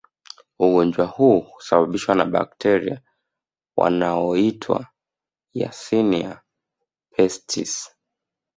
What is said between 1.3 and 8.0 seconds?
husababishwa na bakteria wanaoitwa yersinia pestis